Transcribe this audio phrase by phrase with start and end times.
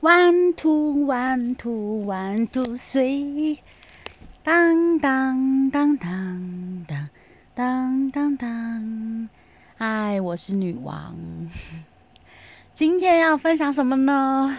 [0.00, 3.58] One two one two one two three，
[4.44, 7.08] 当当当当当
[7.52, 9.28] 当当当，
[9.76, 11.16] 嗨，我是女王。
[12.74, 14.58] 今天要分享什么呢？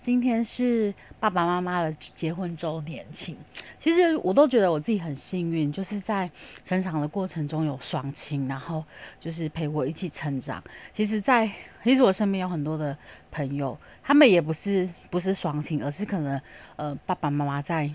[0.00, 0.92] 今天是
[1.22, 3.36] 爸爸妈妈的结婚周年庆。
[3.78, 6.28] 其实我都觉得我自己很幸运，就是在
[6.64, 8.84] 成长的过程中有双亲，然后
[9.20, 10.60] 就是陪我一起成长。
[10.92, 11.48] 其实，在
[11.84, 12.96] 其实我身边有很多的
[13.30, 16.40] 朋友，他们也不是不是双亲，而是可能
[16.74, 17.88] 呃爸爸妈妈在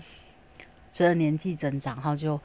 [0.94, 2.40] 随着年纪增长，然后就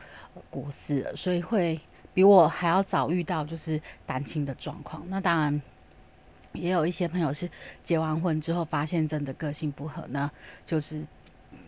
[0.50, 1.80] 过世了，所以会
[2.14, 5.02] 比我还要早遇到就是单亲的状况。
[5.08, 5.62] 那当然。
[6.54, 7.50] 也有一些朋友是
[7.84, 10.30] 结完婚之后发现真的个性不合呢，
[10.66, 11.04] 就是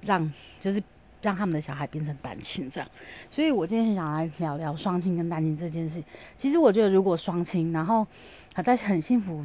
[0.04, 0.82] 让就是
[1.22, 2.90] 让他们的小孩变成单亲这样。
[3.32, 6.04] 所以我今天想来聊聊双亲跟单亲这件事。
[6.38, 8.06] 其实我觉得，如果双亲，然后
[8.54, 9.44] 他在很幸福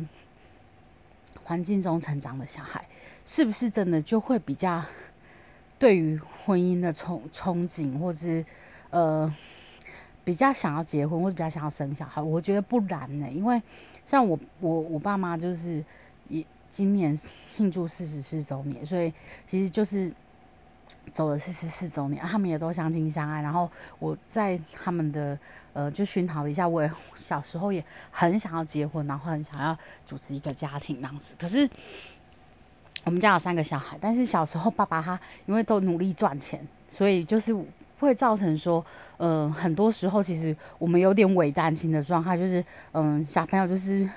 [1.43, 2.87] 环境中成长的小孩，
[3.25, 4.83] 是不是真的就会比较
[5.79, 8.45] 对于婚姻的憧憧憬，或是
[8.91, 9.35] 呃
[10.23, 12.21] 比较想要结婚，或者比较想要生小孩？
[12.21, 13.63] 我觉得不然呢，因为。
[14.11, 15.85] 像我我我爸妈就是
[16.29, 19.15] 一今年庆祝四十四周年，所以
[19.47, 20.13] 其实就是
[21.13, 23.41] 走了四十四周年，他们也都相亲相爱。
[23.41, 25.39] 然后我在他们的
[25.75, 31.27] 呃就熏陶了一下，我也小时候也很想要结婚，然后很想要组织一个家庭那样子。
[31.39, 31.71] 可是
[33.05, 37.55] 我们家有三个小孩，但是小时候爸爸他因为都努力赚钱，所以就是
[38.01, 38.85] 会造成说。
[39.23, 44.09] 嗯，很多时候其实我们有点伪单亲的状态，就是嗯，小朋友就是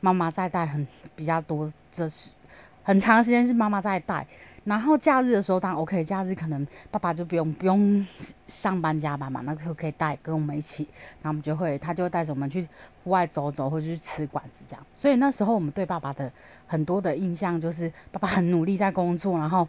[0.00, 2.34] 妈妈在带很比较多，这是
[2.82, 4.26] 很长时间是妈妈在带，
[4.64, 8.06] 然后假日的时候当然 OK，假日可能爸爸就不用不用
[8.46, 10.86] 上班加班嘛，那个时候可以带跟我们一起，
[11.22, 12.68] 然后我们就会他就带着我们去
[13.02, 16.30] 户外走走或者去吃馆子这样，所以那时候我们对爸爸的
[16.66, 19.66] 很多的印象就是爸爸很努力在工作，然后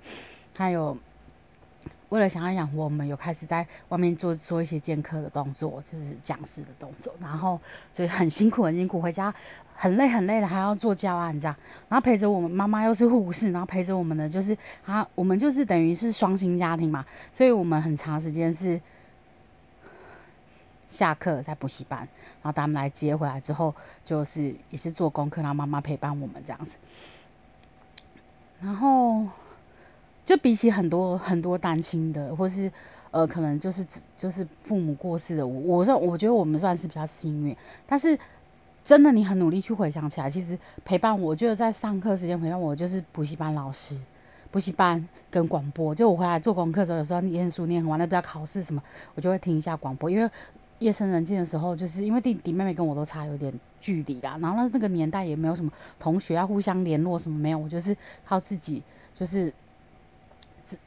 [0.54, 0.98] 他有。
[2.12, 7.58] 为了想要养活我们，有开始在外面做做一些见客的动作，就是讲师的动作，然后
[7.94, 9.34] 所以很辛苦很辛苦，回家
[9.74, 11.56] 很累很累的，还要做教案这样，
[11.88, 14.56] 然后陪着我们妈妈又是护士，然后陪着我们的就是
[14.86, 18.80] 啊，我们就是等于是双薪家庭嘛，所以我们很长时间是
[20.90, 23.74] 下课在补习班，然后他们来接回来之后，
[24.04, 26.76] 就是也是做功课，然后妈妈陪伴我们这样子，
[28.60, 29.26] 然后。
[30.26, 32.72] 就比起很多很多单亲的，或是
[33.10, 37.56] 呃，可能就是就是父母过世的，我我说我觉得我们算是比较幸运。
[37.86, 38.18] 但是
[38.84, 44.00] 真的，你很努力去回想起来，其实陪伴我，觉得在上课时间陪伴我，就是补习班老师、
[44.50, 45.94] 补习班跟广播。
[45.94, 48.82] 就我回来做功课的时候，有时候念书念很晚，那都要考试什么，
[49.16, 50.10] 我就会听一下广播。
[50.10, 50.30] 因为
[50.80, 57.96] 夜深人静的时候，就是因为弟弟妹妹跟我都差有点距离啦，然后那那个年代也没有什么同学要互相联络什么没有，我就是
[58.26, 58.82] 靠自己，
[59.14, 59.52] 就是。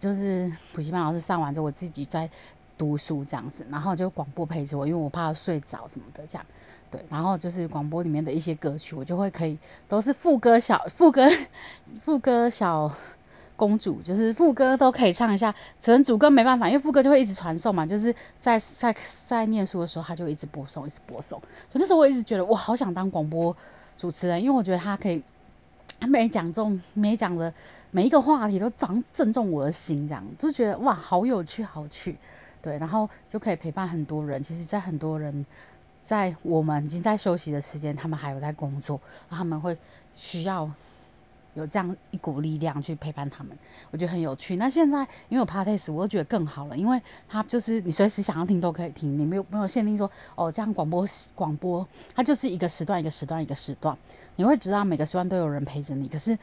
[0.01, 2.29] 就是补习班老师上完之后，我自己在
[2.77, 6.47] 读书这样子，然后就广播陪着我，因为我怕睡着什么的这样。
[6.91, 9.59] 对，然后就是广播里面的一些歌曲，我就会可以
[9.89, 11.29] 都是副歌小副歌
[12.01, 12.91] 副歌小
[13.57, 15.53] 公主，就是副歌都可以唱一下。
[15.81, 18.95] 只能主歌没办法，因为副歌就会一直传送嘛，就是在在
[19.27, 21.39] 在念书的时候，他就一直播送，一直播送。
[21.71, 23.57] 所以那时候我一直觉得我好想当广播
[23.97, 25.21] 主持人，因为我觉得他可以，
[25.99, 27.53] 他没讲中，没讲的。
[27.95, 32.17] 每一个话题都长正中我的心，这样就觉得哇，好有趣，好趣，
[32.61, 34.43] 对，然后就可以陪伴很多人。
[34.43, 35.47] 其实，在很多人
[36.03, 39.01] 在我们已经在休息的时间，他们还有在工作，
[39.31, 39.79] 他们会
[40.17, 40.69] 需要
[41.55, 43.57] 有这样一股力量去陪伴他们，
[43.93, 44.57] 我觉得很有趣。
[44.57, 51.07] 那现在因为有 podcast，我觉得更好了，因为它就是你随时想要听都可以听，你没有没有限定说哦，这样广播
[51.37, 53.97] 广播，它就是一个时段一个时段一个时段，
[54.35, 56.37] 你会知道每个时段都有人陪着你，可是。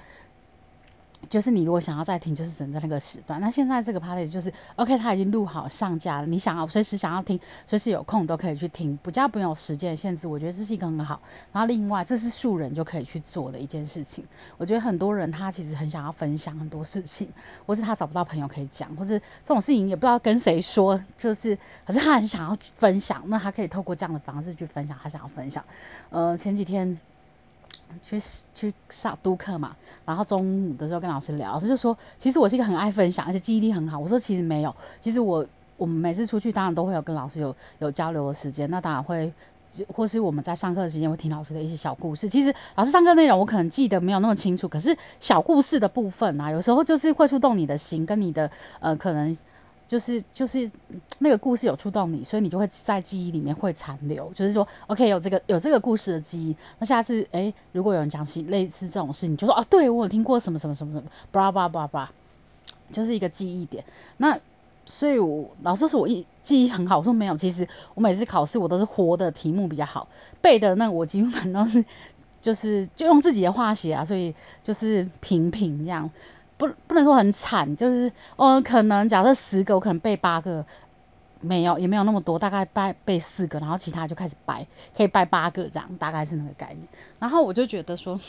[1.30, 3.40] 就是你如果想要再听，就是只能在那个时段。
[3.40, 6.28] 那现在这个 party 就是 OK，它已经录好上架了。
[6.28, 10.28] 你想要随时想要听，随时有空都可以去听，不加不用时间限制。
[10.28, 11.20] 我觉得这是一个很好。
[11.54, 14.26] 然后另外，这是素人就可以去做的一件事情。
[14.58, 17.29] 我觉得很多人他其实很想要分享很多事情，
[17.66, 25.64] 或是他找不到朋友可以讲，或是这种事情也不知道跟谁说，就是可是他很想要分享，那他可以透过这样的方式去分享他想要分享。
[26.09, 27.00] 呃，前几天。
[28.02, 28.20] 去
[28.53, 33.97] 去上督课嘛，然后中午的时候跟老师聊，老师就说，其实我是一个很爱分享，而且记忆力很好。
[33.97, 35.46] 我说其实没有，其实我
[35.78, 39.32] 我们每次出去当然都会有跟老师有有交流的时间，那当然会，
[39.88, 42.28] 或是我们在上课的时间会听老师的一些小故事。
[42.28, 48.49] 其实老师上课内容我可能记得没有那么清楚，可是小故事的部分啊，有时候就是会触动你的心，跟你的
[48.79, 49.37] 呃可能。
[49.91, 50.72] 就是就是
[51.20, 54.32] 那个故事有触动你，所以你就会在记忆里面会残留。
[54.34, 56.55] 就是说，OK，有这个有这个故事的记忆。
[56.79, 62.09] 那下次，诶，如果有人讲起类似这种事，你就说，哦，对我有听过什么什么什么什么，叭叭叭叭，
[62.90, 63.84] 就是一个记忆点。
[64.16, 64.40] 那
[64.85, 70.08] 所以，我老师说我一记忆很好，我说没有，其实我每次考试我都是活的题目比较好，
[70.40, 71.84] 背的那我基本都是
[72.41, 74.34] 就是就用自己的话写啊，所以
[74.64, 76.09] 就是平平这样。
[76.61, 80.63] 不不能说很惨，就是哦，可能假设十个，我可能背八个，
[81.40, 84.53] 没有也没有那么多，大概背背四个，然后其他就开始背，
[84.96, 86.87] 可以背八个这样，大概是那个概念。
[87.17, 88.19] 然后我就觉得说，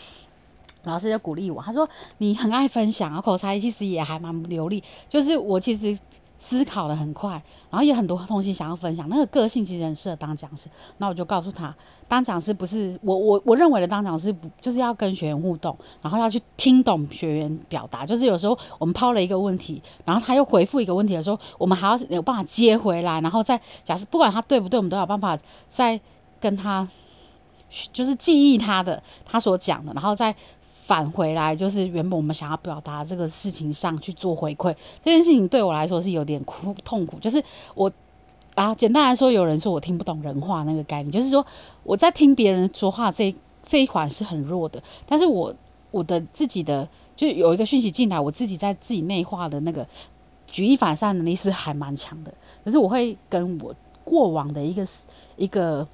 [0.84, 1.86] 老师就鼓励我，他说
[2.16, 5.98] 你很爱分享啊，口才其实也还蛮流利，就是我其实。
[6.44, 7.40] 思考的很快，
[7.70, 9.08] 然后有很多东西想要分享。
[9.08, 10.68] 那个个性其实很适合当讲师。
[10.98, 11.72] 那我就告诉他，
[12.08, 18.04] 当讲师不是我我我认为的当讲师，不就是要跟学员互动，然后要去听懂学员表达。
[18.04, 25.98] 就是有时候我们抛了一个问题，然后他又回复一个问题的时候，我们还要有办法接回来，然后再假设不管他对不对，我们都有办法再
[26.40, 26.86] 跟他
[27.92, 30.34] 就是记忆他的他所讲的，然后再。
[30.92, 34.70] 返回来就是原本我们想要表达这个事情上去做回馈，
[35.02, 37.18] 这件事情对我来说是有点苦痛苦。
[37.18, 37.42] 就是
[37.74, 37.90] 我
[38.54, 41.46] 啊，简单来说，有人说我听不懂人话那个概念，就是说
[41.82, 45.54] 我在听别人说话这这一环是很弱的，但是我
[45.90, 46.86] 我的自己的
[47.16, 49.86] 就有一个讯息进来，我自己在自己内化的那个
[50.46, 52.34] 举一反三能力是还蛮强的。
[52.62, 53.74] 可是我会跟我
[54.04, 54.86] 过往的一个
[55.36, 55.88] 一个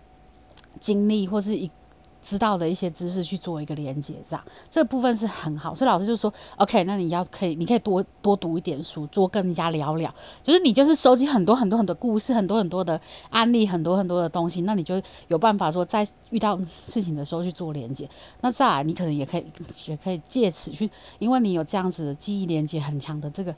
[0.80, 1.70] 经历或是一。
[2.20, 5.74] 知道的一些知识去做一个连接，这样这部分是很好。
[5.74, 10.12] 所以老师就说：“OK，那你要可以，你可以多多读一点书，多跟人家聊聊。
[10.42, 13.00] 就是你就是收集很多很多很多故事，很多很多的
[13.30, 18.08] 案例，很多很多的东西，那你就有办法说在遇到事情的时候去做连接。
[18.40, 19.46] 那再来，你可能也可以
[19.86, 23.54] 也可以借此去，因为你有这样子的记忆连接很强的这个，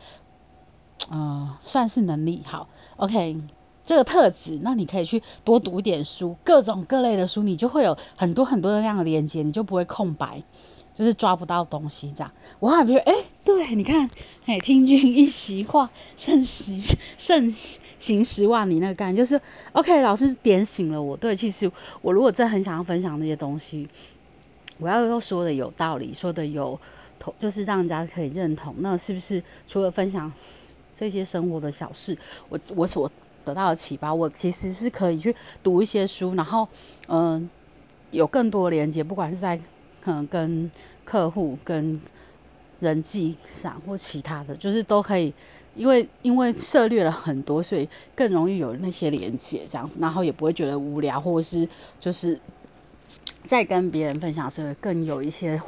[1.10, 2.42] 呃，算是能力。
[2.44, 3.36] 好，OK。”
[3.90, 10.40] 这个特质，那你可以去多读点书，各种各类的书，你就会有很多很多的那样的连接，你就不会空白，
[10.94, 12.32] 就是抓不到东西这样。
[12.60, 14.08] 我还觉得，哎，对，你看，
[14.46, 16.81] 哎，听君一席话，胜行
[17.19, 17.52] 胜
[17.98, 19.40] 行十万里那个概念，就是
[19.72, 20.02] OK。
[20.02, 21.69] 老师点醒了我，对，其实
[22.00, 23.88] 我如果真很想要分享那些东西，
[24.78, 26.78] 我要又说的有道理，说的有
[27.19, 30.32] 同，就是让人家可以认同，那是不是除了分享
[30.94, 32.16] 这些生活的小事，
[32.48, 33.10] 我我所
[33.44, 36.69] 得到的启发，我其实是可以去读一些书，然后，
[37.08, 37.48] 嗯，
[38.10, 39.58] 有更多连接，不管是在
[40.00, 40.70] 可能跟
[41.04, 42.00] 客户、跟
[42.81, 45.32] 人际上或其他的，就是都可以，
[45.75, 52.38] 因为因为涉猎了很多，所以更容易有那些连接，这样子，然后也不会觉得无聊，或者是就是
[53.42, 55.60] 在跟别人分享时候更有一些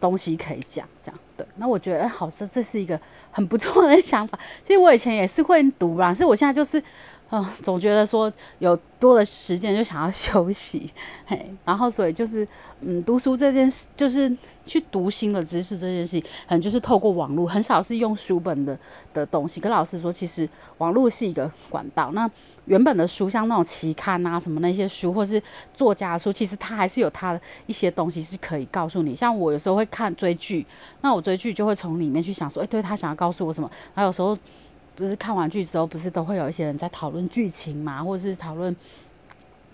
[0.00, 1.20] 东西可以讲，这样。
[1.36, 2.98] 对，那我觉得，哎，好，这这是一个
[3.30, 4.38] 很不错的 想法。
[4.64, 6.82] 其实我以前也是会读啦，所以我现在就是。
[7.30, 10.88] 嗯，总觉得说有多的时间就想要 休息，
[11.26, 12.46] 嘿，然后所以就是，
[12.80, 14.32] 嗯，读书这件事，就是
[14.64, 18.78] 去读新的知识这件事情，可能就是透过网络，很少是用书本的
[19.12, 19.60] 的东西。
[19.60, 22.12] 跟老师说，其实网络是一个管道。
[22.12, 22.30] 那
[22.66, 25.42] 原本的书，像那种期刊啊什么那些书，或是
[25.74, 29.16] 作家书，其实它还是有它的一些东西是可以告诉你。
[29.16, 30.64] 像我有时候会看追剧，
[31.00, 33.68] 那我追剧就会从里面去想说，哎，对他想要告诉我什么。
[33.92, 34.38] 还有时候。
[34.96, 38.74] 不是看完剧之后，不是都会有一些人在讨论剧情嘛，或者是讨论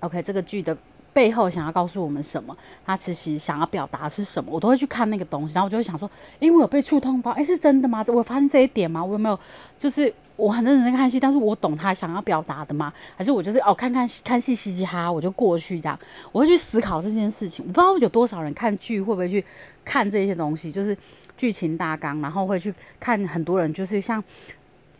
[0.01, 0.77] ，OK，这个剧的
[1.13, 2.57] 背后想要告诉我们什么？
[2.85, 4.51] 他其实想要表达是什么？
[4.53, 6.11] 我都会去看那个东西，然后我就会想说，
[6.41, 8.05] 诶，我有被触动到，诶，是真的吗？
[8.09, 9.05] 我有发现这一点吗？
[9.05, 9.39] 我有没有
[9.79, 12.93] 就是我很认真在看戏，但是我懂他想要表达的吗？
[13.17, 15.97] 还是我就是哦，看看看戏嘻嘻哈，我就过去这样？
[16.33, 17.65] 我会去思考这件事情。
[17.65, 19.45] 我不知道有多少人看剧会不会去
[19.85, 20.97] 看这些东西，就是
[21.37, 24.23] 剧情大纲，然后会去看很多人就是像。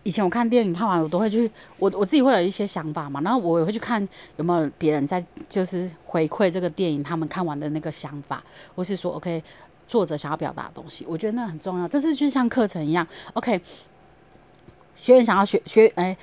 [0.05, 4.07] 以前我看电影看完，我都会去我我自己会有一些想法嘛，然后我也会去看
[4.37, 8.43] 有没有别人在就是回馈这个电影他们看完的那个想法，
[8.75, 9.43] 或是说 OK
[9.87, 13.61] 作者想要表达的东西，我觉得那很重要，就是就像课程一样，OK
[14.97, 16.17] 学员想要学学哎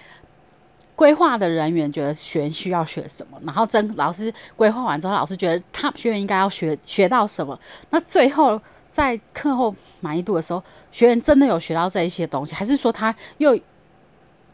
[0.96, 7.58] 规划的人员觉得学需要学什么，然后真老师规划完之后，老师觉得他学员应该要学学到什么，
[7.92, 8.62] 那最后。
[8.90, 13.58] 在课后满意度的时候，学员真的有学到这一些东西，还是说他又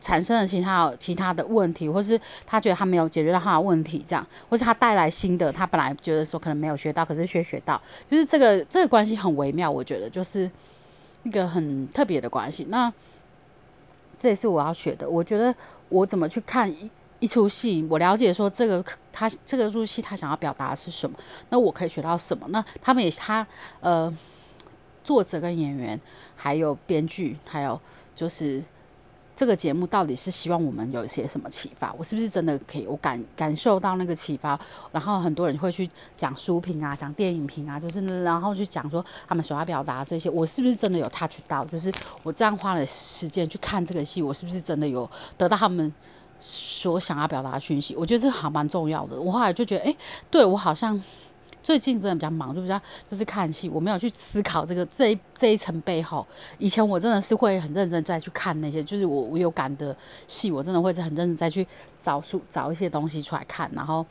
[0.02, 10.52] 产生了其他其他的问题，或是他觉得他没有解决到他的问题，这样，或是他带来新的，他本来觉得说可能没有学到，可是学学到，就是这个这个关系很微妙，我觉得就是
[11.24, 12.68] 一个很特别的关系。
[12.70, 12.92] 那
[14.18, 15.56] 这也是我要学的，我觉得
[15.90, 16.72] 我怎么去看
[17.20, 21.18] 一出戏，我了解说这个他这个入戏他想要表达的是什么，
[21.50, 22.46] 那我可以学到什么？
[22.50, 23.46] 那他们也他
[23.80, 24.16] 呃。
[25.06, 26.02] 作者跟演员，
[26.36, 27.80] 还有编剧，还有
[28.16, 28.60] 就是
[29.36, 31.94] 这个节目到底是希望我们有一些什么启发？
[31.94, 34.60] 我是不是真的可以我感感受到那个启发？
[34.92, 41.64] 然后很多人会去讲书评啊，讲电影评啊，就是然后去讲说他们所要表达这些，我是不是真的有 touch 到？
[41.66, 41.94] 就是
[42.24, 45.08] 我这样花了时间去看这个戏，我是不是真的有
[45.38, 45.94] 得到他们
[46.48, 47.96] 所想要表达讯息？
[47.96, 49.20] 我觉得这还蛮重要的。
[49.20, 49.96] 我后来就觉得，哎，
[50.30, 51.02] 对我好像。
[51.64, 56.24] 最近真的比较忙，就比较就是看戏，我没有去思考这个这一这一层背后。
[56.60, 59.98] 以前我真的是会很认真再去看那些，就是我我有感的
[60.28, 61.66] 戏，我真的会很认真再去
[61.98, 64.06] 找书找一些东西出来看，然后。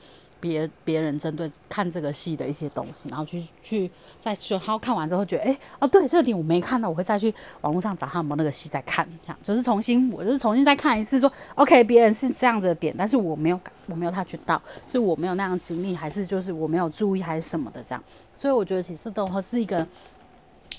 [0.45, 19.87] 别别人针对看这个戏的一些东西，然后去去再说，然后看完之后觉得，哎，哦，对，这个点我没看到，我会再去网络上找他们那个戏再看，这样就是重新，我就是重新再看一次，说，OK，别人是这样子的点，但是我没有感我没有他去到，是我没有那样经历，还是就是我没有注意，还是什么的这样，所以我觉得其实都是一个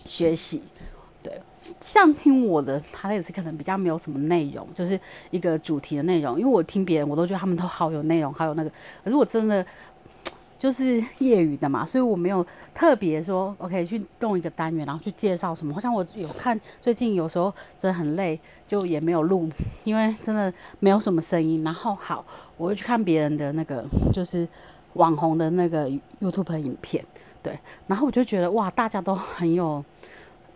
[0.05, 0.61] 学习。
[1.25, 1.41] 对，
[1.81, 4.99] 像听我的，他也是可能比较没有什么内容，就是
[5.31, 6.39] 一个主题的内容。
[6.39, 8.69] 因为我听别人，我都觉得他们都好有内容，好有那个。
[9.03, 9.65] 可是我真的
[10.59, 15.73] 就是业余的嘛，所以我没有特别说 OK 去动一个单元，然后去介绍什么。
[15.73, 19.49] 好像我有看最近有时候真的很累，就也没有录，
[19.83, 21.63] 因为真的没有什么声音。
[21.63, 22.23] 然后好，
[22.55, 24.47] 我会去看别人的那个就是
[24.93, 25.89] 网红的那个
[26.21, 27.03] YouTube 影片，
[27.41, 29.83] 对，然后我就觉得哇，大家都很有。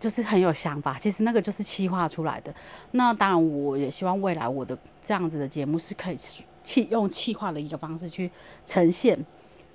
[0.00, 2.52] 就是很有想法，其实那个就是气化出来的。
[2.92, 6.16] 那当然，我也希望未来我的这样子的节目是可以
[6.64, 8.30] 气用气化的一个方式去
[8.64, 9.18] 呈现，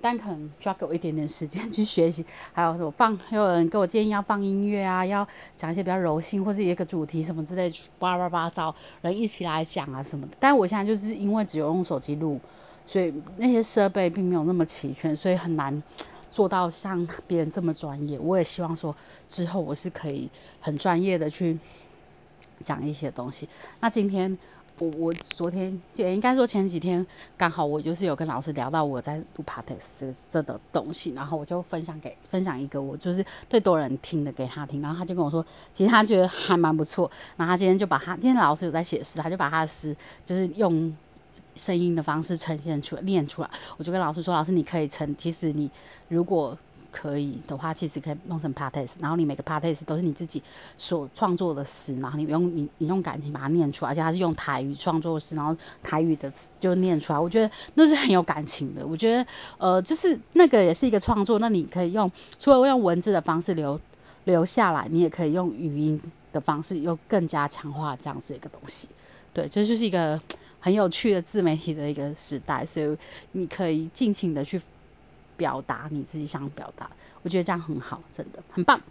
[0.01, 2.25] 但可能需要给我一点点时间去学习。
[2.51, 10.33] 还有什么放，有人给我建议要放音乐啊，要讲一些比较柔性或是一个主题什么之类，叭叭叭找人一起来讲啊什么的。
[10.39, 12.39] 但我现在就是因为只有用手机录，
[12.87, 15.83] 所以那些设备并没有那么齐全，所以很难。
[16.35, 18.93] 做到像别人这么专业，我也希望说
[19.29, 21.57] 之后我是可以很专业的去
[22.61, 23.47] 讲一些东西。
[23.79, 24.37] 那今天
[24.79, 37.09] 我我昨天也应该说前几天刚好我就是有跟老师聊到我在录 p o d c a s 这的东西，然后我就分享给分享一个我就是最多人听的给他听，然后他就跟我说，其实他觉得还蛮不错。
[37.37, 40.93] 然后他今天就把他今天老师有在写诗，他就把他的诗就是用。
[41.55, 45.69] 声音的方式呈现出来、念出来，我就跟老师说：“老师，你可以成，其实你
[46.09, 46.57] 如果
[46.91, 50.41] 可以的话，其实可以弄成 p a r t e s 然后你每个 p a r t e s 都是你自己
[50.77, 58.85] 所创作的诗，然后你用你你用感情把它念出来，而且它是用台语创作诗，然后台语的就念出来，我觉得那是很有感情的。
[58.85, 59.25] 我觉得
[59.57, 63.77] 呃，就是那个也是一个创作，那你可以用除了用文字的方式留
[64.23, 66.01] 留下来，你也可以用语音
[66.31, 68.87] 的方式，又更加强化这样子一个东西。
[69.33, 70.19] 对，这就是一个。
[70.65, 72.97] 很有趣的自媒体的一个时代，所以
[73.33, 74.59] 你可以尽情的去
[75.37, 76.89] 表达你自己想表达，
[77.21, 78.81] 我觉得这样很好，真的很棒。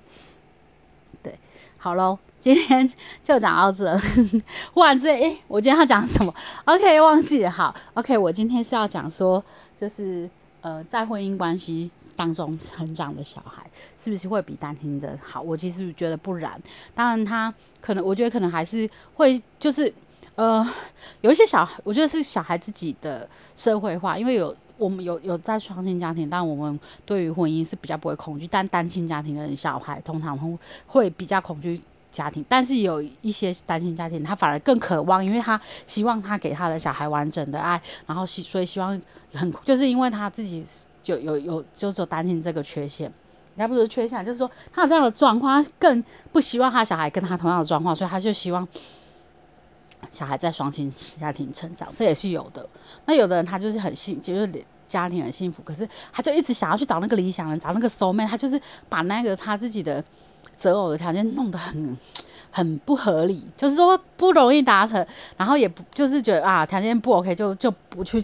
[1.20, 1.36] 对，
[1.76, 2.88] 好喽，今天
[3.24, 4.00] 就讲到这。
[4.72, 6.32] 忽然之间，诶，我今天要讲什么
[6.64, 7.50] ？OK，忘记了。
[7.50, 9.44] 好，OK，我今天是要讲说，
[9.76, 15.42] 就是呃，在婚姻关系当中成长的小孩，是不是会比单亲的好？
[15.42, 16.56] 我其实觉得不然。
[16.94, 19.92] 当然，他可能，我觉得可能还是会，就是。
[20.36, 20.68] 呃，
[21.20, 39.00] 有一些小孩，我觉得是小孩自己的社会化，因为有我们有有在双亲家庭，但我们对于婚姻是比较不会恐惧，但单亲家庭的小孩通常会会比较恐惧家庭，但是有一些单亲家庭，他反而更渴望，因为他希望他给他的小孩完整的爱，然后希所以希望
[39.32, 40.66] 很就是因为他自己
[41.04, 43.08] 就有有就是有单亲这个缺陷，
[43.56, 48.66] 他不是缺陷，就是说他有这样的状况，他更不希望他小孩跟他同样的状况，所以他就希望。
[50.14, 52.64] 小孩在双亲家庭成长，这也是有的。
[53.06, 60.02] 那有的人他就是很幸，就是家庭很幸福，可是他就一直想要去找那个理想人，找那个 soul mate，他就是把那个他自己的
[60.56, 61.98] 择偶的条件弄得很
[62.52, 65.04] 很不合理，就是说不容易达成，
[65.36, 68.22] 然后也不就是觉得啊条件不 OK 就就不去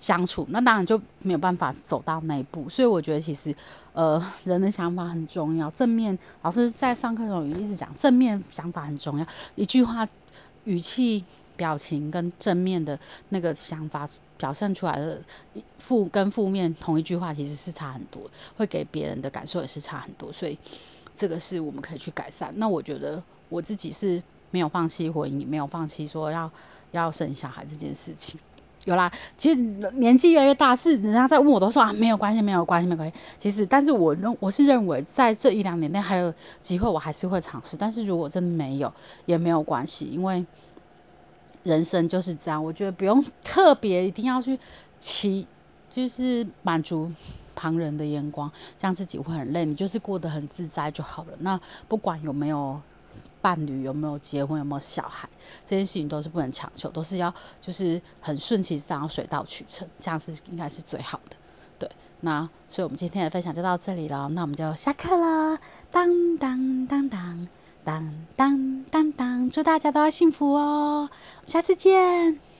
[0.00, 2.68] 相处，那当然就没有办法走到那一步。
[2.68, 3.54] 所以我觉得其实
[3.92, 10.08] 呃人的想法很重要，正面老师在上课中也一直讲正面想法很重要，一句话。
[10.68, 11.24] 语气、
[11.56, 12.98] 表情跟正面的
[13.30, 15.18] 那个想法表现出来的
[15.78, 20.56] 负跟负面同一句话其实是差很多，会给别人的感受也是差很多，所以
[21.16, 22.52] 这个是我们可以去改善。
[22.56, 26.50] 那我觉得我自己是没有放弃婚姻，没有放弃说要
[26.92, 28.38] 要生小孩这件事情。
[28.88, 29.54] 有啦，其实
[29.96, 33.14] 年纪越来越大，是人家在问我都说啊没有关系，没有关系，没关系。
[33.38, 37.76] 其实，但是我认我是认为在这一两年内还有机会，我还是会尝试。
[37.76, 38.90] 但是如果真的没有，
[39.26, 40.42] 也没有关系，因为
[41.64, 42.64] 人生就是这样。
[42.64, 44.58] 我觉得不用特别一定要去
[44.98, 45.46] 期，
[45.90, 47.12] 就是满足
[47.54, 49.66] 旁人的眼光，这样自己会很累。
[49.66, 51.32] 你就是过得很自在就好了。
[51.40, 52.80] 那不管有没有
[53.40, 55.28] 伴侣有没有结婚，有没有小孩，
[55.66, 61.36] 这件事情都是不能强求，都是要就是很顺其自然，水到渠成，这样是应该是最好的。
[61.78, 61.90] 对，
[62.20, 65.58] 那所以我们今天的分享就到这里了，那我们就下课了！
[65.90, 67.48] 当当当当
[67.84, 71.08] 当当当当，祝大家都要幸福哦！
[71.10, 72.57] 我们下次见。